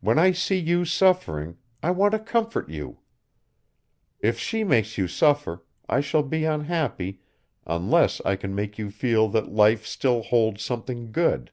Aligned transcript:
When 0.00 0.18
I 0.18 0.32
see 0.32 0.58
you 0.58 0.86
suffering, 0.86 1.58
I 1.82 1.90
want 1.90 2.12
to 2.12 2.18
comfort 2.18 2.70
you. 2.70 3.00
If 4.18 4.38
she 4.38 4.64
makes 4.64 4.96
you 4.96 5.06
suffer, 5.06 5.62
I 5.86 6.00
shall 6.00 6.22
be 6.22 6.46
unhappy 6.46 7.20
unless 7.66 8.22
I 8.22 8.34
can 8.34 8.54
make 8.54 8.78
you 8.78 8.90
feel 8.90 9.28
that 9.28 9.52
life 9.52 9.84
still 9.84 10.22
holds 10.22 10.62
something 10.62 11.12
good. 11.12 11.52